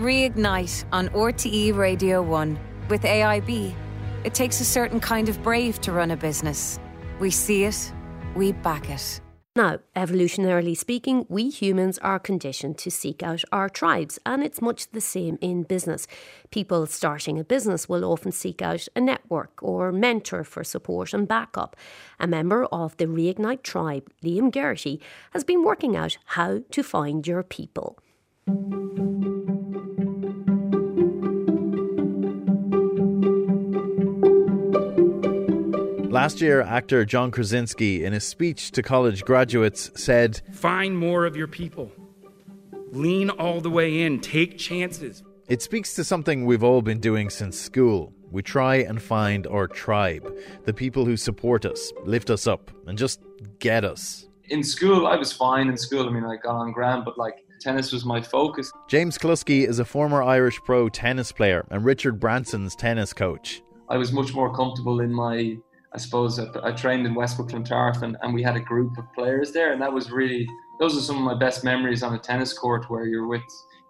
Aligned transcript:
Reignite 0.00 0.86
on 0.92 1.08
RTE 1.10 1.76
Radio 1.76 2.22
1 2.22 2.58
with 2.88 3.02
AIB. 3.02 3.74
It 4.24 4.32
takes 4.32 4.58
a 4.62 4.64
certain 4.64 4.98
kind 4.98 5.28
of 5.28 5.42
brave 5.42 5.78
to 5.82 5.92
run 5.92 6.10
a 6.10 6.16
business. 6.16 6.78
We 7.18 7.30
see 7.30 7.64
it, 7.64 7.92
we 8.34 8.52
back 8.52 8.88
it. 8.88 9.20
Now, 9.54 9.80
evolutionarily 9.94 10.74
speaking, 10.74 11.26
we 11.28 11.50
humans 11.50 11.98
are 11.98 12.18
conditioned 12.18 12.78
to 12.78 12.90
seek 12.90 13.22
out 13.22 13.42
our 13.52 13.68
tribes, 13.68 14.18
and 14.24 14.42
it's 14.42 14.62
much 14.62 14.90
the 14.90 15.02
same 15.02 15.36
in 15.42 15.64
business. 15.64 16.06
People 16.50 16.86
starting 16.86 17.38
a 17.38 17.44
business 17.44 17.86
will 17.86 18.06
often 18.06 18.32
seek 18.32 18.62
out 18.62 18.88
a 18.96 19.02
network 19.02 19.62
or 19.62 19.92
mentor 19.92 20.44
for 20.44 20.64
support 20.64 21.12
and 21.12 21.28
backup. 21.28 21.76
A 22.18 22.26
member 22.26 22.64
of 22.72 22.96
the 22.96 23.04
Reignite 23.04 23.62
tribe, 23.62 24.10
Liam 24.24 24.50
Geraghty, 24.50 24.98
has 25.32 25.44
been 25.44 25.62
working 25.62 25.94
out 25.94 26.16
how 26.24 26.62
to 26.70 26.82
find 26.82 27.26
your 27.26 27.42
people. 27.42 27.98
Last 36.10 36.40
year, 36.40 36.60
actor 36.62 37.04
John 37.04 37.30
Krasinski, 37.30 38.04
in 38.04 38.12
his 38.12 38.24
speech 38.24 38.72
to 38.72 38.82
college 38.82 39.24
graduates, 39.24 39.92
said 39.94 40.42
Find 40.52 40.98
more 40.98 41.24
of 41.24 41.36
your 41.36 41.46
people. 41.46 41.92
Lean 42.90 43.30
all 43.30 43.60
the 43.60 43.70
way 43.70 44.02
in. 44.02 44.18
Take 44.18 44.58
chances. 44.58 45.22
It 45.46 45.62
speaks 45.62 45.94
to 45.94 46.02
something 46.02 46.46
we've 46.46 46.64
all 46.64 46.82
been 46.82 46.98
doing 46.98 47.30
since 47.30 47.60
school. 47.60 48.12
We 48.32 48.42
try 48.42 48.78
and 48.78 49.00
find 49.00 49.46
our 49.46 49.68
tribe, 49.68 50.36
the 50.64 50.74
people 50.74 51.04
who 51.04 51.16
support 51.16 51.64
us, 51.64 51.92
lift 52.04 52.28
us 52.28 52.48
up, 52.48 52.72
and 52.88 52.98
just 52.98 53.20
get 53.60 53.84
us. 53.84 54.26
In 54.48 54.64
school, 54.64 55.06
I 55.06 55.14
was 55.14 55.32
fine 55.32 55.68
in 55.68 55.76
school. 55.76 56.08
I 56.08 56.10
mean, 56.10 56.24
I 56.24 56.38
got 56.42 56.56
on 56.56 56.72
grand, 56.72 57.04
but 57.04 57.18
like 57.18 57.44
tennis 57.60 57.92
was 57.92 58.04
my 58.04 58.20
focus. 58.20 58.72
James 58.88 59.16
Cluskey 59.16 59.64
is 59.64 59.78
a 59.78 59.84
former 59.84 60.24
Irish 60.24 60.58
pro 60.64 60.88
tennis 60.88 61.30
player 61.30 61.64
and 61.70 61.84
Richard 61.84 62.18
Branson's 62.18 62.74
tennis 62.74 63.12
coach. 63.12 63.62
I 63.88 63.96
was 63.96 64.10
much 64.10 64.34
more 64.34 64.52
comfortable 64.52 65.00
in 65.00 65.12
my 65.12 65.56
I 65.92 65.98
suppose 65.98 66.38
I, 66.38 66.46
I 66.62 66.72
trained 66.72 67.06
in 67.06 67.14
Westwood 67.14 67.50
Clontarf 67.50 68.02
and, 68.02 68.16
and 68.22 68.34
we 68.34 68.42
had 68.42 68.56
a 68.56 68.60
group 68.60 68.96
of 68.98 69.12
players 69.12 69.52
there 69.52 69.72
and 69.72 69.82
that 69.82 69.92
was 69.92 70.10
really 70.10 70.46
those 70.78 70.96
are 70.96 71.00
some 71.00 71.16
of 71.16 71.22
my 71.22 71.38
best 71.38 71.64
memories 71.64 72.02
on 72.02 72.14
a 72.14 72.18
tennis 72.18 72.52
court 72.52 72.88
where 72.88 73.06
you're 73.06 73.26
with 73.26 73.42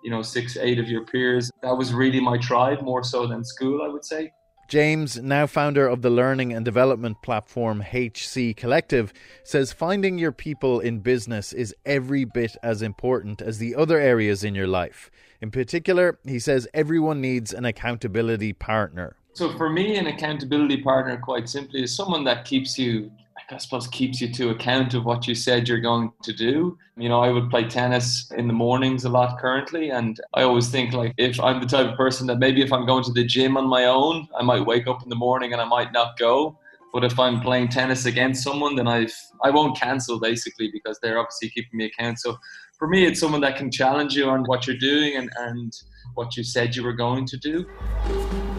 you 0.02 0.10
know 0.10 0.22
six 0.22 0.56
eight 0.56 0.78
of 0.78 0.88
your 0.88 1.04
peers 1.04 1.50
that 1.62 1.76
was 1.76 1.92
really 1.92 2.20
my 2.20 2.38
tribe 2.38 2.80
more 2.82 3.04
so 3.04 3.26
than 3.26 3.44
school 3.44 3.82
I 3.82 3.88
would 3.88 4.04
say 4.04 4.32
James, 4.70 5.20
now 5.20 5.48
founder 5.48 5.88
of 5.88 6.00
the 6.00 6.10
learning 6.10 6.52
and 6.52 6.64
development 6.64 7.20
platform 7.22 7.82
HC 7.82 8.56
Collective, 8.56 9.12
says 9.42 9.72
finding 9.72 10.16
your 10.16 10.30
people 10.30 10.78
in 10.78 11.00
business 11.00 11.52
is 11.52 11.74
every 11.84 12.24
bit 12.24 12.56
as 12.62 12.80
important 12.80 13.42
as 13.42 13.58
the 13.58 13.74
other 13.74 13.98
areas 13.98 14.44
in 14.44 14.54
your 14.54 14.68
life. 14.68 15.10
In 15.40 15.50
particular, 15.50 16.20
he 16.24 16.38
says 16.38 16.68
everyone 16.72 17.20
needs 17.20 17.52
an 17.52 17.64
accountability 17.64 18.52
partner. 18.52 19.16
So 19.32 19.56
for 19.56 19.70
me, 19.70 19.96
an 19.96 20.06
accountability 20.08 20.82
partner, 20.82 21.16
quite 21.16 21.48
simply, 21.48 21.82
is 21.82 21.94
someone 21.94 22.24
that 22.24 22.44
keeps 22.44 22.78
you, 22.78 23.10
I 23.50 23.58
suppose, 23.58 23.86
keeps 23.86 24.20
you 24.20 24.32
to 24.34 24.50
account 24.50 24.94
of 24.94 25.04
what 25.04 25.26
you 25.26 25.34
said 25.34 25.68
you're 25.68 25.80
going 25.80 26.12
to 26.24 26.32
do. 26.32 26.76
You 26.96 27.08
know, 27.08 27.20
I 27.20 27.30
would 27.30 27.48
play 27.48 27.64
tennis 27.64 28.30
in 28.36 28.48
the 28.48 28.52
mornings 28.52 29.04
a 29.04 29.08
lot 29.08 29.38
currently, 29.38 29.90
and 29.90 30.20
I 30.34 30.42
always 30.42 30.68
think 30.68 30.92
like 30.92 31.14
if 31.16 31.40
I'm 31.40 31.60
the 31.60 31.66
type 31.66 31.90
of 31.90 31.96
person 31.96 32.26
that 32.26 32.38
maybe 32.38 32.60
if 32.60 32.72
I'm 32.72 32.86
going 32.86 33.04
to 33.04 33.12
the 33.12 33.24
gym 33.24 33.56
on 33.56 33.66
my 33.68 33.84
own, 33.84 34.28
I 34.38 34.42
might 34.42 34.66
wake 34.66 34.86
up 34.86 35.02
in 35.02 35.08
the 35.08 35.16
morning 35.16 35.52
and 35.52 35.62
I 35.62 35.64
might 35.64 35.92
not 35.92 36.18
go. 36.18 36.58
But 36.92 37.04
if 37.04 37.20
I'm 37.20 37.40
playing 37.40 37.68
tennis 37.68 38.04
against 38.06 38.42
someone, 38.42 38.74
then 38.74 38.88
I 38.88 39.06
I 39.44 39.50
won't 39.50 39.78
cancel 39.78 40.18
basically 40.18 40.70
because 40.72 40.98
they're 41.00 41.18
obviously 41.18 41.50
keeping 41.50 41.78
me 41.78 41.84
account. 41.86 42.18
So 42.18 42.36
for 42.78 42.88
me, 42.88 43.06
it's 43.06 43.20
someone 43.20 43.40
that 43.42 43.56
can 43.56 43.70
challenge 43.70 44.16
you 44.16 44.28
on 44.28 44.42
what 44.44 44.66
you're 44.66 44.76
doing 44.76 45.16
and, 45.16 45.30
and 45.38 45.72
what 46.14 46.36
you 46.36 46.42
said 46.42 46.74
you 46.74 46.82
were 46.82 46.94
going 46.94 47.26
to 47.26 47.36
do. 47.36 48.49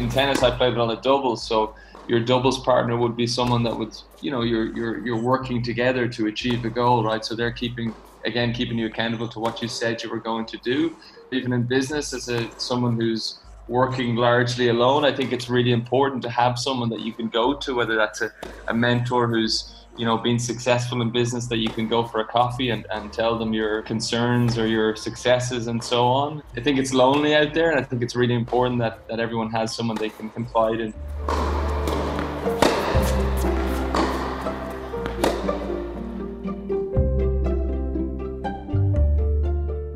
In 0.00 0.08
tennis, 0.08 0.42
I 0.42 0.50
played 0.50 0.72
it 0.72 0.78
on 0.78 0.90
a 0.90 1.00
doubles, 1.00 1.46
so 1.46 1.74
your 2.08 2.20
doubles 2.20 2.58
partner 2.64 2.96
would 2.96 3.16
be 3.16 3.26
someone 3.26 3.62
that 3.64 3.76
would, 3.78 3.94
you 4.20 4.30
know, 4.30 4.42
you're 4.42 4.74
you're 4.76 4.98
you're 5.06 5.22
working 5.32 5.62
together 5.62 6.08
to 6.08 6.26
achieve 6.26 6.64
a 6.64 6.70
goal, 6.70 7.04
right? 7.04 7.24
So 7.24 7.36
they're 7.36 7.52
keeping 7.62 7.94
again 8.24 8.52
keeping 8.52 8.78
you 8.78 8.86
accountable 8.86 9.28
to 9.28 9.38
what 9.38 9.62
you 9.62 9.68
said 9.68 10.02
you 10.02 10.10
were 10.10 10.24
going 10.30 10.46
to 10.46 10.58
do. 10.58 10.96
Even 11.30 11.52
in 11.52 11.62
business, 11.64 12.12
as 12.12 12.28
a 12.28 12.50
someone 12.58 12.96
who's 13.00 13.38
working 13.68 14.16
largely 14.16 14.68
alone, 14.68 15.04
I 15.04 15.12
think 15.14 15.32
it's 15.32 15.48
really 15.48 15.72
important 15.72 16.22
to 16.22 16.30
have 16.30 16.58
someone 16.58 16.88
that 16.88 17.00
you 17.00 17.12
can 17.12 17.28
go 17.28 17.54
to, 17.54 17.74
whether 17.74 17.94
that's 17.94 18.20
a, 18.20 18.32
a 18.66 18.74
mentor 18.74 19.28
who's 19.28 19.79
you 19.96 20.04
know, 20.04 20.16
being 20.16 20.38
successful 20.38 21.02
in 21.02 21.10
business 21.10 21.46
that 21.46 21.58
you 21.58 21.68
can 21.68 21.88
go 21.88 22.04
for 22.04 22.20
a 22.20 22.24
coffee 22.24 22.70
and, 22.70 22.86
and 22.90 23.12
tell 23.12 23.38
them 23.38 23.52
your 23.52 23.82
concerns 23.82 24.56
or 24.56 24.66
your 24.66 24.96
successes 24.96 25.66
and 25.66 25.82
so 25.82 26.06
on. 26.06 26.42
I 26.56 26.60
think 26.60 26.78
it's 26.78 26.94
lonely 26.94 27.34
out 27.34 27.52
there, 27.54 27.70
and 27.70 27.80
I 27.80 27.82
think 27.82 28.02
it's 28.02 28.16
really 28.16 28.34
important 28.34 28.78
that, 28.80 29.06
that 29.08 29.20
everyone 29.20 29.50
has 29.50 29.74
someone 29.74 29.96
they 29.96 30.10
can 30.10 30.30
confide 30.30 30.80
in. 30.80 30.94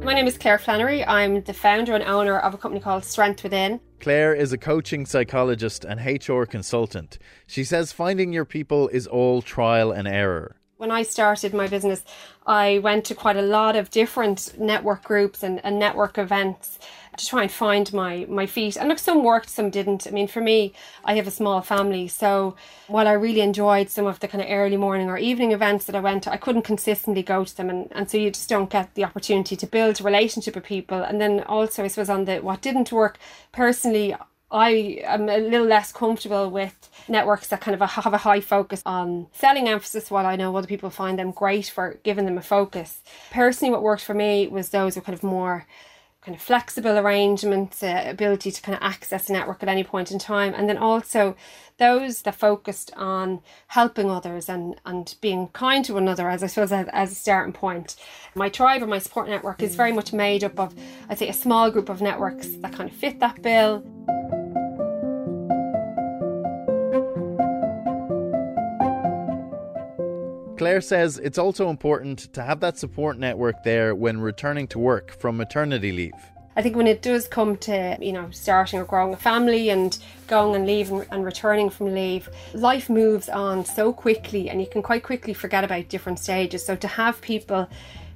My 0.04 0.12
name 0.12 0.26
is 0.26 0.38
Claire 0.38 0.58
Flannery. 0.58 1.04
I'm 1.04 1.42
the 1.42 1.54
founder 1.54 1.94
and 1.94 2.04
owner 2.04 2.38
of 2.38 2.54
a 2.54 2.58
company 2.58 2.80
called 2.80 3.04
Strength 3.04 3.42
Within. 3.42 3.80
Claire 4.04 4.34
is 4.34 4.52
a 4.52 4.58
coaching 4.58 5.06
psychologist 5.06 5.82
and 5.82 5.98
HR 5.98 6.44
consultant. 6.44 7.16
She 7.46 7.64
says 7.64 7.90
finding 7.90 8.34
your 8.34 8.44
people 8.44 8.88
is 8.88 9.06
all 9.06 9.40
trial 9.40 9.92
and 9.92 10.06
error. 10.06 10.56
When 10.84 10.90
I 10.90 11.02
started 11.02 11.54
my 11.54 11.66
business, 11.66 12.04
I 12.46 12.78
went 12.82 13.06
to 13.06 13.14
quite 13.14 13.38
a 13.38 13.42
lot 13.58 13.74
of 13.74 13.90
different 13.90 14.52
network 14.58 15.02
groups 15.02 15.42
and, 15.42 15.58
and 15.64 15.78
network 15.78 16.18
events 16.18 16.78
to 17.16 17.26
try 17.26 17.44
and 17.44 17.50
find 17.50 17.90
my 17.94 18.26
my 18.28 18.44
feet. 18.44 18.76
And 18.76 18.90
look, 18.90 18.98
some 18.98 19.24
worked, 19.24 19.48
some 19.48 19.70
didn't. 19.70 20.06
I 20.06 20.10
mean, 20.10 20.28
for 20.28 20.42
me, 20.42 20.74
I 21.02 21.14
have 21.14 21.26
a 21.26 21.30
small 21.30 21.62
family, 21.62 22.06
so 22.06 22.54
while 22.86 23.08
I 23.08 23.12
really 23.12 23.40
enjoyed 23.40 23.88
some 23.88 24.04
of 24.04 24.20
the 24.20 24.28
kind 24.28 24.44
of 24.44 24.50
early 24.50 24.76
morning 24.76 25.08
or 25.08 25.16
evening 25.16 25.52
events 25.52 25.86
that 25.86 25.96
I 25.96 26.00
went 26.00 26.24
to, 26.24 26.32
I 26.32 26.36
couldn't 26.36 26.68
consistently 26.68 27.22
go 27.22 27.44
to 27.44 27.56
them, 27.56 27.70
and, 27.70 27.88
and 27.92 28.10
so 28.10 28.18
you 28.18 28.30
just 28.30 28.50
don't 28.50 28.68
get 28.68 28.94
the 28.94 29.04
opportunity 29.04 29.56
to 29.56 29.66
build 29.66 30.02
a 30.02 30.04
relationship 30.04 30.54
with 30.54 30.64
people. 30.64 31.02
And 31.02 31.18
then 31.18 31.44
also, 31.44 31.82
I 31.82 31.88
suppose 31.88 32.10
on 32.10 32.26
the 32.26 32.40
what 32.40 32.60
didn't 32.60 32.92
work 32.92 33.16
personally. 33.52 34.14
I 34.54 35.00
am 35.02 35.28
a 35.28 35.38
little 35.38 35.66
less 35.66 35.92
comfortable 35.92 36.48
with 36.48 36.88
networks 37.08 37.48
that 37.48 37.60
kind 37.60 37.74
of 37.74 37.90
have 37.90 38.14
a 38.14 38.18
high 38.18 38.40
focus 38.40 38.82
on 38.86 39.26
selling 39.32 39.68
emphasis 39.68 40.12
while 40.12 40.26
I 40.26 40.36
know 40.36 40.56
other 40.56 40.68
people 40.68 40.90
find 40.90 41.18
them 41.18 41.32
great 41.32 41.66
for 41.66 41.98
giving 42.04 42.24
them 42.24 42.38
a 42.38 42.42
focus. 42.42 43.00
Personally, 43.32 43.72
what 43.72 43.82
worked 43.82 44.04
for 44.04 44.14
me 44.14 44.46
was 44.46 44.68
those 44.68 44.94
were 44.94 45.02
kind 45.02 45.18
of 45.18 45.24
more 45.24 45.66
kind 46.24 46.36
of 46.36 46.40
flexible 46.40 46.96
arrangements, 46.96 47.82
uh, 47.82 48.04
ability 48.06 48.50
to 48.50 48.62
kind 48.62 48.74
of 48.74 48.82
access 48.82 49.28
a 49.28 49.32
network 49.32 49.62
at 49.62 49.68
any 49.68 49.84
point 49.84 50.10
in 50.10 50.18
time, 50.18 50.54
and 50.54 50.68
then 50.68 50.78
also 50.78 51.36
those 51.76 52.22
that 52.22 52.34
focused 52.34 52.90
on 52.96 53.40
helping 53.66 54.10
others 54.10 54.48
and, 54.48 54.80
and 54.86 55.16
being 55.20 55.48
kind 55.48 55.84
to 55.84 55.94
one 55.94 56.04
another, 56.04 56.30
as 56.30 56.42
I 56.42 56.46
suppose 56.46 56.72
as, 56.72 56.86
as 56.92 57.12
a 57.12 57.14
starting 57.14 57.52
point. 57.52 57.96
My 58.34 58.48
tribe 58.48 58.82
or 58.82 58.86
my 58.86 59.00
support 59.00 59.28
network 59.28 59.62
is 59.62 59.74
very 59.74 59.92
much 59.92 60.12
made 60.14 60.44
up 60.44 60.58
of, 60.58 60.74
I'd 61.10 61.18
say, 61.18 61.28
a 61.28 61.34
small 61.34 61.70
group 61.70 61.88
of 61.90 62.00
networks 62.00 62.48
that 62.58 62.72
kind 62.72 62.88
of 62.88 62.96
fit 62.96 63.20
that 63.20 63.42
bill. 63.42 63.84
Claire 70.64 70.80
says 70.80 71.18
it's 71.18 71.36
also 71.36 71.68
important 71.68 72.32
to 72.32 72.42
have 72.42 72.60
that 72.60 72.78
support 72.78 73.18
network 73.18 73.62
there 73.64 73.94
when 73.94 74.18
returning 74.18 74.66
to 74.68 74.78
work 74.78 75.10
from 75.20 75.36
maternity 75.36 75.92
leave. 75.92 76.14
I 76.56 76.62
think 76.62 76.74
when 76.74 76.86
it 76.86 77.02
does 77.02 77.28
come 77.28 77.58
to, 77.68 77.98
you 78.00 78.14
know, 78.14 78.30
starting 78.30 78.80
or 78.80 78.86
growing 78.86 79.12
a 79.12 79.16
family 79.18 79.68
and 79.68 79.98
going 80.26 80.56
and 80.56 80.66
leaving 80.66 81.04
and 81.10 81.22
returning 81.22 81.68
from 81.68 81.92
leave, 81.92 82.30
life 82.54 82.88
moves 82.88 83.28
on 83.28 83.66
so 83.66 83.92
quickly 83.92 84.48
and 84.48 84.58
you 84.58 84.66
can 84.66 84.80
quite 84.80 85.02
quickly 85.02 85.34
forget 85.34 85.64
about 85.64 85.90
different 85.90 86.18
stages. 86.18 86.64
So 86.64 86.76
to 86.76 86.88
have 86.88 87.20
people 87.20 87.68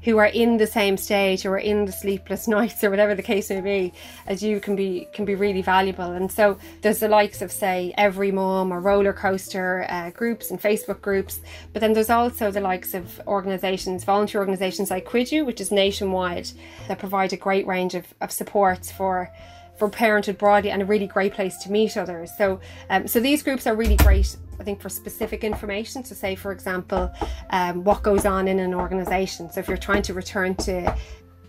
who 0.03 0.19
are 0.19 0.27
in 0.27 0.57
the 0.57 0.67
same 0.67 0.97
stage 0.97 1.45
or 1.45 1.59
in 1.59 1.85
the 1.85 1.93
sleepless 1.93 2.49
nights 2.57 2.83
or 2.85 2.91
whatever 2.91 3.15
the 3.15 3.23
case 3.23 3.51
may 3.51 3.61
be 3.61 3.93
as 4.27 4.43
you 4.43 4.61
can 4.61 4.77
be 4.77 5.09
can 5.13 5.25
be 5.25 5.35
really 5.35 5.63
valuable. 5.63 6.13
And 6.13 6.31
so 6.31 6.59
there's 6.83 7.01
the 7.01 7.09
likes 7.09 7.43
of 7.43 7.51
say 7.51 7.93
every 7.97 8.31
mom 8.31 8.73
or 8.73 8.81
roller 8.81 9.13
coaster 9.13 9.87
uh, 9.89 10.11
groups 10.11 10.51
and 10.51 10.61
facebook 10.61 11.01
groups 11.01 11.41
but 11.73 11.81
then 11.81 11.93
there's 11.93 12.11
also 12.11 12.51
the 12.51 12.61
likes 12.61 12.95
of 12.95 13.21
organizations 13.27 14.05
volunteer 14.05 14.41
organizations 14.41 14.91
like 14.91 15.07
Cuidiú 15.07 15.45
which 15.45 15.61
is 15.61 15.71
nationwide 15.71 16.49
that 16.87 16.99
provide 16.99 17.33
a 17.33 17.37
great 17.37 17.67
range 17.67 17.95
of, 17.95 18.07
of 18.21 18.31
supports 18.31 18.91
for 18.91 19.31
for 19.79 19.89
parenthood 19.89 20.39
broadly 20.39 20.71
and 20.71 20.83
a 20.83 20.85
really 20.85 21.07
great 21.07 21.33
place 21.33 21.57
to 21.59 21.71
meet 21.71 21.97
others 21.97 22.31
so 22.37 22.61
um, 22.91 23.07
so 23.07 23.21
these 23.21 23.43
groups 23.43 23.67
are 23.67 23.75
really 23.75 23.97
great 23.97 24.37
I 24.61 24.65
think 24.65 24.81
for 24.81 24.89
specific 24.89 25.45
information. 25.45 26.05
So, 26.05 26.15
say 26.15 26.35
for 26.35 26.53
example, 26.53 27.13
um, 27.51 27.85
what 27.85 28.03
goes 28.03 28.27
on 28.27 28.49
in 28.49 28.59
an 28.59 28.75
organisation. 28.75 29.51
So, 29.51 29.61
if 29.61 29.69
you're 29.69 29.77
trying 29.77 30.03
to 30.03 30.15
return 30.15 30.57
to, 30.57 30.97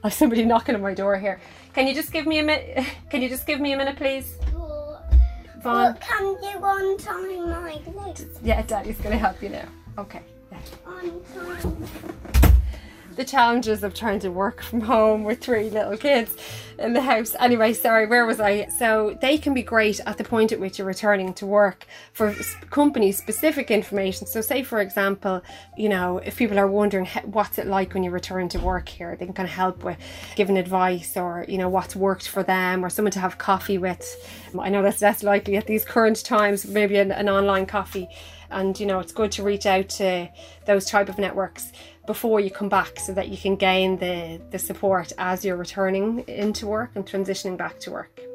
have 0.03 0.13
somebody 0.13 0.45
knocking 0.45 0.75
on 0.75 0.81
my 0.81 0.93
door 0.93 1.17
here. 1.17 1.41
Can 1.73 1.87
you 1.87 1.93
just 1.93 2.11
give 2.11 2.25
me 2.27 2.39
a 2.39 2.43
minute? 2.43 2.85
Can 3.09 3.21
you 3.21 3.29
just 3.29 3.47
give 3.47 3.59
me 3.59 3.73
a 3.73 3.77
minute, 3.77 3.97
please? 3.97 4.35
Vaughn. 5.61 5.93
What 5.93 5.99
can 5.99 6.25
you 6.41 6.57
on 6.63 7.63
my 7.63 7.81
list? 8.07 8.27
Yeah, 8.41 8.61
Daddy's 8.61 8.97
going 8.97 9.11
to 9.11 9.17
help 9.17 9.43
you 9.43 9.49
now. 9.49 9.67
Okay. 9.97 10.21
Yeah. 10.53 10.59
The 13.19 13.25
challenges 13.25 13.83
of 13.83 13.93
trying 13.93 14.17
to 14.17 14.29
work 14.29 14.61
from 14.61 14.79
home 14.79 15.25
with 15.25 15.41
three 15.41 15.69
little 15.69 15.97
kids 15.97 16.37
in 16.79 16.93
the 16.93 17.01
house. 17.01 17.35
Anyway, 17.37 17.73
sorry, 17.73 18.07
where 18.07 18.25
was 18.25 18.39
I? 18.39 18.67
So 18.79 19.17
they 19.21 19.37
can 19.37 19.53
be 19.53 19.61
great 19.61 19.99
at 20.05 20.17
the 20.17 20.23
point 20.23 20.53
at 20.53 20.59
which 20.61 20.77
you're 20.77 20.87
returning 20.87 21.33
to 21.33 21.45
work 21.45 21.85
for 22.13 22.33
company 22.69 23.11
specific 23.11 23.71
information. 23.71 24.25
So, 24.25 24.39
say 24.39 24.63
for 24.63 24.79
example, 24.79 25.43
you 25.75 25.89
know, 25.89 26.19
if 26.19 26.37
people 26.37 26.57
are 26.57 26.67
wondering 26.67 27.07
what's 27.25 27.57
it 27.57 27.67
like 27.67 27.93
when 27.93 28.03
you 28.03 28.11
return 28.11 28.47
to 28.49 28.59
work 28.59 28.87
here, 28.87 29.17
they 29.17 29.25
can 29.25 29.33
kind 29.33 29.49
of 29.49 29.53
help 29.53 29.83
with 29.83 29.97
giving 30.37 30.57
advice 30.57 31.17
or 31.17 31.43
you 31.49 31.57
know 31.57 31.67
what's 31.67 31.97
worked 31.97 32.29
for 32.29 32.41
them 32.41 32.85
or 32.85 32.89
someone 32.89 33.11
to 33.11 33.19
have 33.19 33.37
coffee 33.37 33.77
with. 33.77 34.01
I 34.57 34.69
know 34.69 34.81
that's 34.81 35.01
less 35.01 35.23
likely 35.23 35.57
at 35.57 35.67
these 35.67 35.83
current 35.83 36.23
times. 36.23 36.65
Maybe 36.65 36.97
an, 36.97 37.11
an 37.11 37.27
online 37.27 37.65
coffee 37.65 38.07
and 38.51 38.79
you 38.79 38.85
know 38.85 38.99
it's 38.99 39.11
good 39.11 39.31
to 39.33 39.43
reach 39.43 39.65
out 39.65 39.89
to 39.89 40.29
those 40.65 40.85
type 40.85 41.09
of 41.09 41.17
networks 41.17 41.71
before 42.05 42.39
you 42.39 42.49
come 42.49 42.69
back 42.69 42.99
so 42.99 43.13
that 43.13 43.29
you 43.29 43.37
can 43.37 43.55
gain 43.55 43.97
the, 43.97 44.41
the 44.49 44.57
support 44.57 45.11
as 45.19 45.45
you're 45.45 45.55
returning 45.55 46.19
into 46.27 46.65
work 46.65 46.91
and 46.95 47.05
transitioning 47.05 47.55
back 47.55 47.79
to 47.79 47.91
work. 47.91 48.28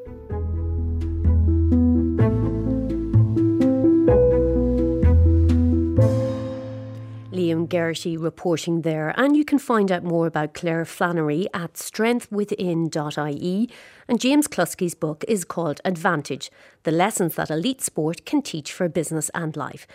Liam 7.69 8.21
reporting 8.21 8.83
there. 8.83 9.13
And 9.17 9.37
you 9.37 9.45
can 9.45 9.59
find 9.59 9.91
out 9.91 10.05
more 10.05 10.27
about 10.27 10.55
Claire 10.55 10.85
Flannery 10.85 11.47
at 11.53 11.75
strengthwithin.ie. 11.75 13.71
And 14.09 14.21
James 14.21 14.49
Cluskey's 14.49 14.95
book 14.95 15.25
is 15.29 15.45
called 15.45 15.81
Advantage 15.85 16.51
The 16.85 16.93
Lessons 16.93 17.35
That 17.37 17.51
Elite 17.51 17.83
Sport 17.83 18.25
Can 18.25 18.43
Teach 18.43 18.73
for 18.73 18.89
Business 18.89 19.31
and 19.35 19.57
Life. 19.57 19.87